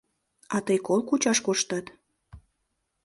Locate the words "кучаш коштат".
1.09-1.85